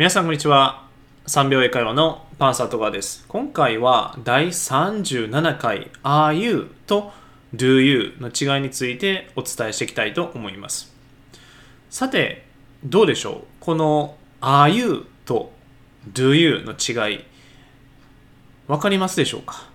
[0.00, 0.86] 皆さんこんにちは。
[1.26, 3.26] 3秒英会話のパンサートガーです。
[3.28, 7.12] 今回は第37回 Are you と
[7.54, 10.90] Do you の違いについてお伝えしていきたいと思います。
[11.90, 12.46] さて
[12.82, 13.44] どうでしょう？
[13.60, 15.52] この Are you と
[16.10, 17.20] Do you の違い
[18.68, 19.68] わかりますでしょうか？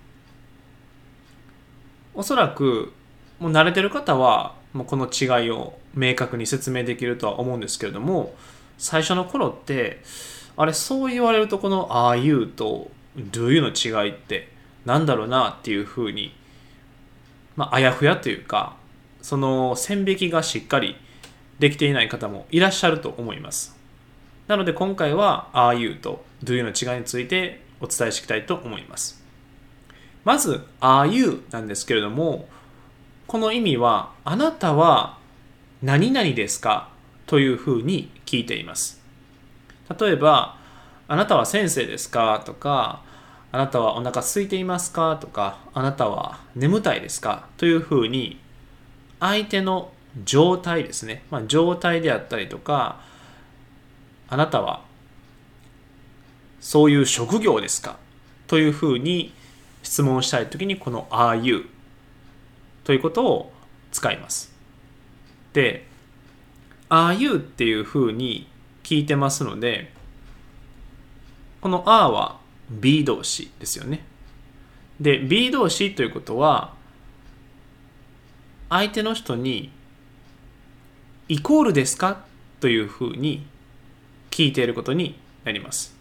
[2.16, 2.94] おそらく
[3.40, 8.34] もう慣れてる方はもうこの違いを明確に説明できるとは思うんですけれども
[8.78, 10.02] 最初の頃って
[10.58, 14.50] あれそう言われるとこの「are you」と「do you」の違いって
[14.86, 16.34] なんだろうなっていうふうに
[17.56, 18.76] まああやふやというか
[19.22, 20.96] その線引きがしっかり
[21.60, 23.76] できていない方もいらっしゃると思います。
[24.48, 29.24] なので今回は「are you」と「do you」の違いについてお伝えしていきたいと思います。
[30.24, 32.48] まず「are you」なんですけれども
[33.28, 35.18] この意味はあなたは
[35.82, 36.90] 何々ですか？
[37.26, 39.02] というふうに聞いています。
[40.00, 40.58] 例えば
[41.08, 42.42] あなたは先生ですか？
[42.46, 43.04] とか
[43.52, 45.18] あなたはお腹空いていますか？
[45.22, 47.48] とかあなたは眠たいですか？
[47.58, 48.40] というふうに
[49.20, 49.92] 相手の
[50.24, 53.02] 状態ですね、まあ、状態であったりとか
[54.28, 54.84] あなたは
[56.60, 57.98] そういう職業ですか？
[58.48, 59.34] というふうに
[59.84, 61.68] 質問したいときにこの Are you
[62.84, 63.54] ということを
[63.92, 64.54] 使います。
[65.54, 65.88] で
[66.90, 68.48] Are you っていうふうに
[68.84, 69.92] 聞いてますので
[71.62, 74.06] この are は be 動詞ですよね。
[75.00, 76.74] で be 動詞ということは
[78.70, 79.72] 相手の人に
[81.28, 82.24] イコールですか
[82.60, 83.46] というふうに
[84.30, 85.96] 聞いていることになります。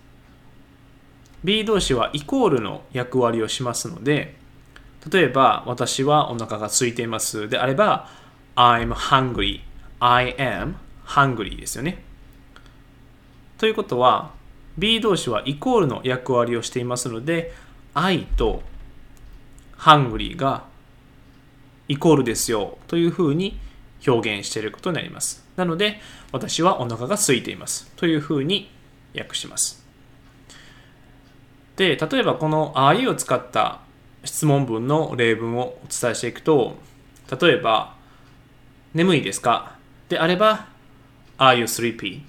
[1.43, 4.35] B 動詞はイコールの役割をしますので
[5.11, 7.49] 例えば私はお腹が空いています。
[7.49, 8.09] であれば
[8.57, 9.61] I'm hungry
[10.07, 10.75] I am
[11.07, 12.03] hungry ですよね
[13.57, 14.33] ということは
[14.77, 17.55] B 動詞はイコールの役割をしていますので
[17.95, 18.63] I と
[19.79, 20.65] hungry が
[21.89, 23.59] イコールですよというふうに
[24.07, 25.43] 表現していることになります。
[25.57, 26.01] なので
[26.33, 28.71] 私はお腹が空いていますというふうに
[29.17, 29.83] 訳します。
[31.77, 33.81] で、例えばこの Are you を使った
[34.25, 36.77] 質問文の例文をお伝えしていくと
[37.41, 37.95] 例えば
[38.93, 39.74] 眠いですか？
[40.09, 40.67] であれば
[41.39, 42.23] Are you sleepy?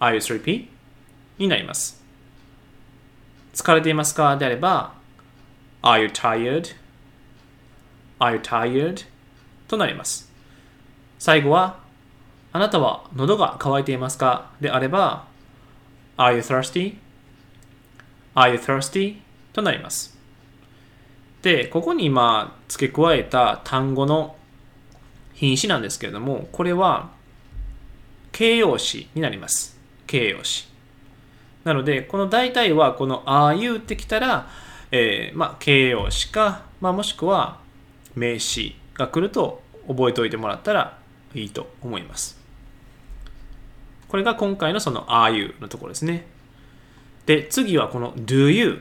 [0.00, 0.68] Are you sleepy?
[1.38, 2.02] になります。
[3.54, 4.94] 疲れていますかであれば
[5.82, 6.74] Are you tired?
[8.18, 9.06] Are you tired?
[9.68, 10.30] となります。
[11.18, 11.78] 最後は
[12.52, 15.26] あなたは喉が渇いていますかであれば
[16.16, 16.96] Are you thirsty?
[18.34, 19.16] Are you thirsty?
[19.52, 20.16] となります。
[21.42, 24.36] で、ここに今付け加えた単語の
[25.36, 27.10] 品詞なんですけれども、これは
[28.32, 29.78] 形容詞になります。
[30.06, 30.66] 形容詞。
[31.64, 34.48] なので、この大体はこの are you ってきたら、
[34.90, 37.60] えー、まあ、形容詞か、まあ、もしくは
[38.14, 40.98] 名詞が来ると覚えておいてもらったら
[41.34, 42.40] いいと思います。
[44.08, 46.26] これが今回のその are you のところですね。
[47.26, 48.80] で、次はこの do you。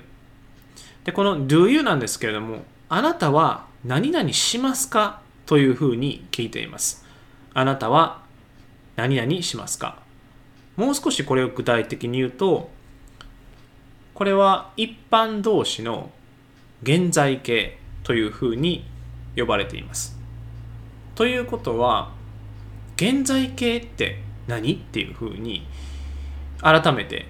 [1.04, 7.06] で、この do you なんですけれども、あなたは何々しますかというふうに聞いています。
[7.54, 8.24] あなたは
[8.96, 10.00] 何々しますか？
[10.76, 12.70] もう少しこれを具体的に言うと
[14.14, 16.10] これは一般動詞の
[16.84, 18.86] 現在形というふうに
[19.36, 20.18] 呼ばれています。
[21.16, 22.12] ということは
[22.98, 24.74] 現在形って何？
[24.74, 25.66] っていうふうに
[26.62, 27.28] 改めて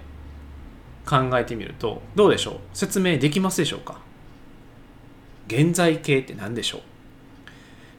[1.04, 2.58] 考えてみるとどうでしょう？
[2.72, 4.00] 説明できますでしょうか？
[5.46, 6.80] 現在形って何でしょう？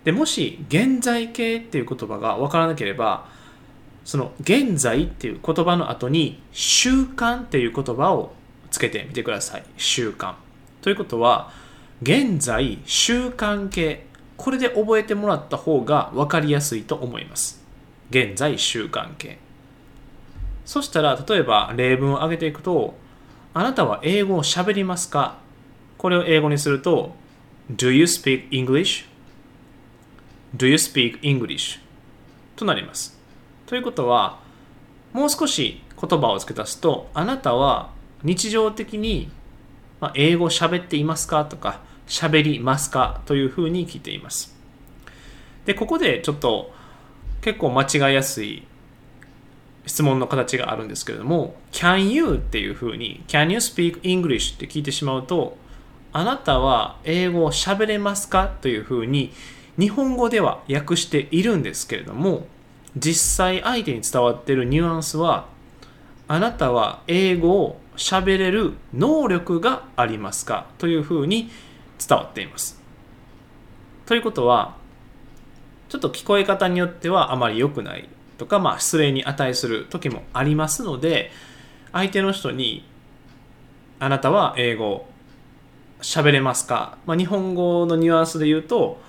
[0.08, 3.28] でもし現在形っていう言葉が分からなければ
[4.06, 8.32] その現在っていう言葉の後に習慣っていう言葉を
[8.72, 9.66] つけてみてください。
[9.76, 10.36] 習慣。
[10.82, 11.52] ということは、
[12.02, 14.06] 現在習慣形。
[14.38, 17.62] これで覚えてもらった方が分かりやすいと思います。
[18.10, 19.38] 現在習慣形。
[20.66, 22.96] そしたら、例えば例文を挙げていくと、
[23.54, 25.36] あなたは英語を喋りますか？
[25.98, 27.14] これを英語にすると、
[27.70, 29.06] Do you speak English?
[30.56, 31.80] Do you speak English?
[32.56, 33.18] となります。
[33.66, 34.40] ということは
[35.14, 37.92] もう少し言葉を付け足すとあなたは
[38.24, 39.30] 日常的に
[40.16, 44.56] 英語を喋っていますかとか喋りますかというふうに聞いています
[45.66, 46.72] でここでちょっと
[47.42, 48.66] 結構間違いやすい
[49.86, 52.36] 質問の形があるんですけれども Can you?
[52.36, 54.56] っていうふうに Can you speak English?
[54.56, 55.58] って聞いてしまうと
[56.14, 59.32] あなたは英語を喋れますかというふうに
[59.80, 62.48] 日本語では訳しているんですけれども
[62.96, 65.48] 実際相手に伝わっているニュアンスは
[66.28, 71.50] あなたは英語を喋れる能力がありますかというふうに
[72.06, 72.82] 伝わっています。
[74.06, 74.76] ということは、
[75.90, 78.08] ちょっと聞こえ方によってはあまり良くない
[78.38, 81.32] とか、まあ、失礼に値する時もありますので、
[81.92, 82.86] 相手の人に、
[84.00, 85.08] あなたは英語
[86.02, 89.02] 喋れますか、まあ、日本語のニュアンスで言うと、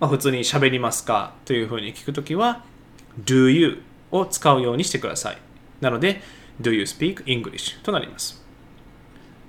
[0.00, 2.64] まあ、普通に喋りますかというふうに聞くときは、
[3.22, 5.38] do you を使うようにしてください。
[5.80, 6.22] なので、
[6.60, 8.42] do you speak English となります。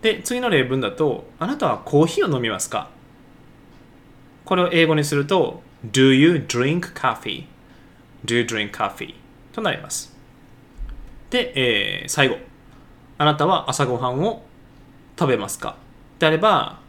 [0.02, 2.90] で、次の例文だと、あなたはコーヒーを飲みますか？
[4.46, 5.62] これを英語にすると、
[5.92, 7.46] do you drink coffee?
[8.26, 9.16] do you drink coffee?
[9.54, 10.16] となります。
[11.30, 12.38] で、えー、最後。
[13.18, 14.44] あなたは朝ごはんを
[15.18, 15.78] 食べますか？
[16.20, 16.80] であれば、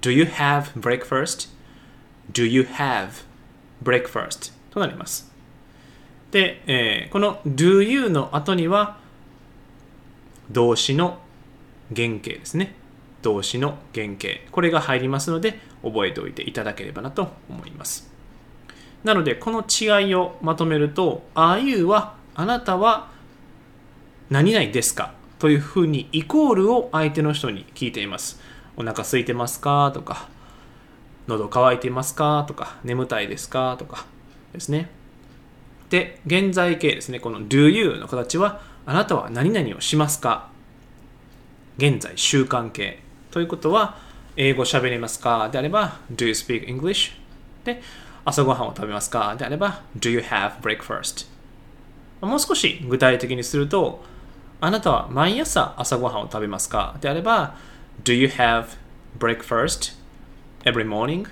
[0.00, 1.56] Do you have breakfast?
[2.32, 3.24] Do you have
[3.82, 4.52] breakfast?
[4.70, 5.32] となります。
[6.30, 8.98] で、えー、この do you の後には
[10.50, 11.18] 動詞の
[11.94, 12.74] 原型ですね。
[13.22, 14.28] 動詞の原型。
[14.52, 18.10] これが入りますので、覚えておいていただければなと思います。
[19.04, 23.10] なので、この違いをまとめると、are you はあなたは
[24.30, 25.14] 何々ですか？
[25.38, 28.40] というふうにイコールを相手の人に聞いています。
[28.76, 29.90] お腹空いてますか？
[29.94, 30.28] とか、
[31.28, 32.44] 喉乾いていますか？
[32.48, 33.76] とか、眠たいですか？
[33.78, 34.06] とか
[34.52, 34.90] ですね。
[35.90, 37.20] で、現在形ですね。
[37.20, 40.48] この do you の形は、あなたは何々をしますか？
[41.76, 43.02] 現在習慣形。
[43.30, 43.98] ということは、
[44.36, 45.50] 英語喋れますか？
[45.50, 47.12] であれば、do you speak English?
[47.64, 47.82] で、
[48.24, 49.36] 朝ごはんを食べますか？
[49.36, 51.26] であれば、do you have breakfast?
[52.22, 54.02] もう少し具体的にすると、
[54.60, 56.96] あなたは毎朝朝ごはんを食べますか？
[57.02, 57.54] であれば、
[58.02, 58.68] Do you have
[59.18, 59.97] breakfast
[60.64, 61.26] every morning?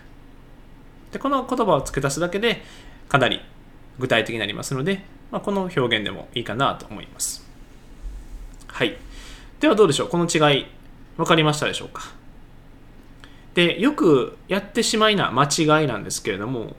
[1.12, 2.62] でこの言葉を付け足すだけで
[3.08, 3.40] かなり
[3.98, 7.46] 具体的になりますので、まあ、この表現でもいいかなと思います。
[8.66, 8.96] はい。
[9.60, 10.08] ではどうでしょう？
[10.08, 10.66] この違い
[11.16, 12.02] 分かりましたでしょうか？
[13.54, 16.76] で、よくやってしまいな間違いなんですけれども、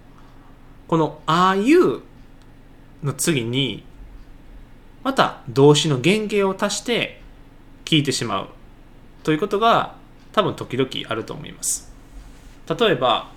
[0.88, 2.03] この are you
[3.01, 3.83] の次に
[5.03, 7.21] また動詞の原型を足して
[7.85, 8.49] 聞いてしまう
[9.23, 9.95] ということが
[10.33, 11.86] 多分時々あると思います。
[12.67, 13.31] 例えば、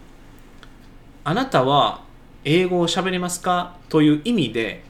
[1.24, 2.02] あなたは
[2.44, 3.76] 英語を喋れますか？
[3.88, 4.82] という意味で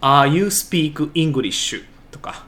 [0.00, 1.84] Are you speak English?
[2.10, 2.44] とか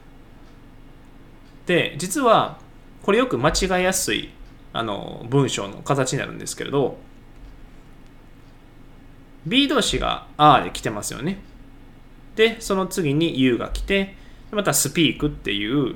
[1.65, 2.59] で実は
[3.01, 4.29] これよく間違いやすい
[4.73, 6.97] あの文章の形になるんですけれど
[9.45, 11.41] B 動詞が R で来てますよね
[12.35, 14.15] で、その次に U が来て、
[14.51, 15.95] また speak っていう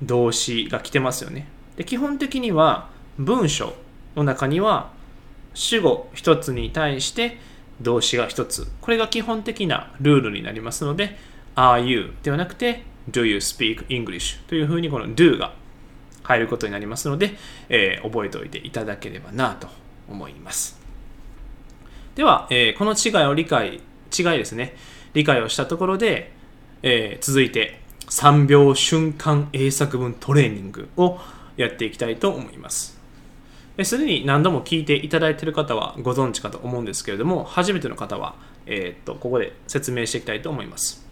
[0.00, 1.48] 動詞が来てますよね。
[1.76, 2.88] で、基本的には
[3.18, 3.74] 文章
[4.16, 4.90] の中には
[5.54, 7.38] 主語一つに対して
[7.80, 8.66] 動詞が一つ。
[8.80, 11.16] これが基本的なルールになりますので、
[11.56, 15.52] are you ではなくて do you speak English というふうにこの do が
[16.22, 17.36] 入ることになりますので、
[17.68, 19.68] えー、覚えておいていただければなと
[20.08, 20.80] 思います。
[22.14, 23.80] では、えー、この違いを理解
[24.16, 24.76] 違いですね、
[25.14, 26.32] 理解をしたところで、
[26.82, 31.18] えー、続いて3秒瞬間英作文トレーニングを
[31.56, 33.01] やっていきたいと思います。
[33.82, 38.34] すでに何度も聞いていただいている方はご存知かと思うんですけれども、初めての方は、
[38.66, 41.06] えー、っとここで説明していきたいと思います。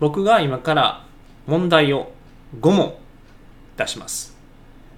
[0.00, 1.06] 僕が今から
[1.46, 2.12] 問題を
[2.60, 2.94] 5問
[3.76, 4.36] 出します。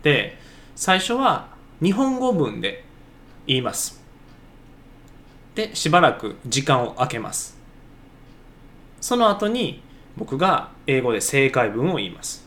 [0.02, 0.38] で、
[0.74, 1.48] 最初は
[1.82, 2.84] 日本語文で
[3.46, 4.06] 言います。
[5.56, 7.58] でしばらく時間を空けます
[9.00, 9.82] その後に
[10.16, 12.45] 僕が英語で正解文を言います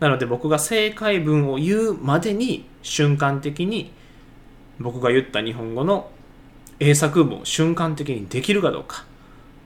[0.00, 3.92] なので僕が正解文を言うまでに瞬間的に
[4.78, 6.10] 僕が言った日本語の
[6.80, 9.04] 英作文を瞬間的にできるかどうか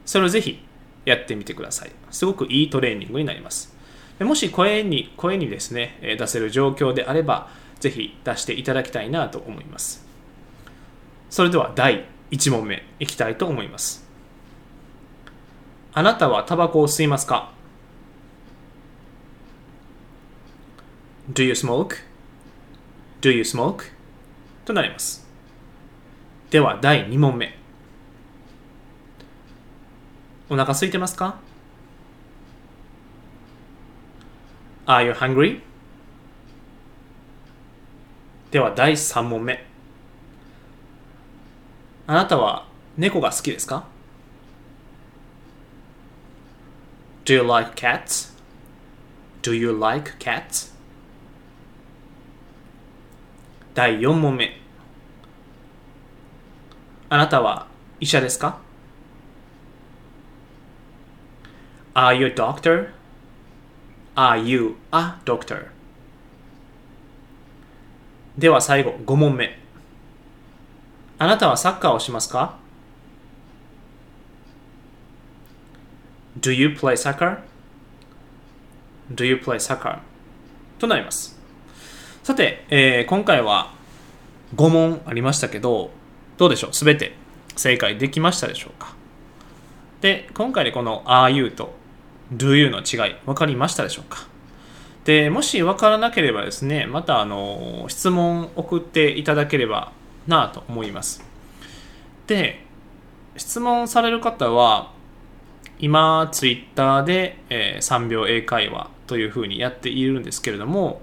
[0.05, 0.61] それをぜひ
[1.05, 1.93] やってみてください。
[2.11, 3.75] すごくいいトレーニングになります。
[4.21, 7.49] もし声に声にですね出せる状況であれば
[7.79, 10.07] ぜひ出していただきたいなと思います。
[11.31, 14.09] それでは第1問目いきたいと思います。
[15.93, 17.53] あなたはタバコを吸いますか？
[21.33, 23.85] ?Do you smoke?Do you smoke?
[24.65, 25.27] となります。
[26.51, 27.59] では第2問目。
[30.51, 31.39] お腹空いてますか
[34.87, 35.61] ?Are you hungry?
[38.51, 39.65] では第3問目。
[42.07, 43.87] あなたは猫が好きですか
[47.25, 48.35] Do you like cats?
[49.41, 50.74] Do you like cats?
[53.75, 54.57] 第4問目
[57.09, 57.67] あなたは
[58.01, 58.59] 医者ですか
[61.95, 62.91] Are you a doctor?
[64.17, 65.69] Are you a doctor?
[68.37, 69.57] では最後、5問目。
[71.19, 72.59] あなたはサッカーをしますか
[76.41, 80.01] ?Do you play soccer?Do you play soccer?
[80.81, 81.34] となります。
[82.25, 83.75] さて、えー、今回は
[84.57, 85.91] 5問ありましたけど、
[86.39, 86.73] どうでしょう？
[86.73, 87.13] すべて
[87.55, 88.95] 正解できましたでしょうか？
[90.01, 91.75] で、今回でこの Are you と
[92.33, 94.27] Do you の違い分かりましたでしょうか？
[95.05, 99.93] で、もし分からなければですね、またあの質問送っていただければ
[100.27, 101.23] なと思います。
[102.27, 102.65] で、
[103.37, 104.95] 質問される方は、
[105.79, 111.03] 今、ツイッターで、えー、3秒英会話というふうにやっているんですけれども、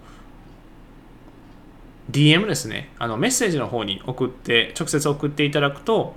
[2.12, 6.16] DM ですね、あのメッセージの方に送って、直接送っていただくと、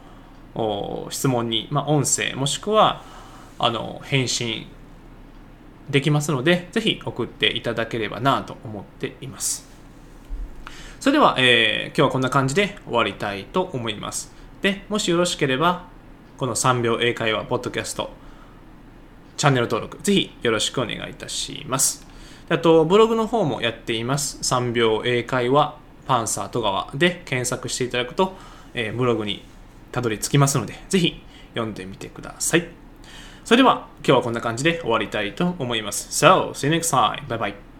[1.10, 3.02] 質問に、まあ、音声もしくは
[3.58, 4.66] あの返信
[5.90, 9.68] できますので、ぜひ送っていただければなと思っています。
[11.00, 14.32] それでは、えー、今日はこんな感じで終わりたいと思います。
[14.62, 15.84] で、もしよろしければ、
[16.38, 18.10] この3秒英会話ポッドキャスト、
[19.36, 22.06] チャンネル登録、ぜひよろしくお願いいたします。
[22.48, 24.38] あと、ブログの方もやっています。
[24.40, 28.34] 3秒英会話パンサー戸川で検索していただくと、
[28.74, 29.44] えー、ブログに
[29.92, 31.22] たどり着きますので、ぜひ
[31.54, 32.66] 読んでみてください。
[33.44, 36.24] それでは今日はこんな感じで終わりたいと思います。
[36.24, 37.26] So, see you next time.
[37.26, 37.73] Bye bye.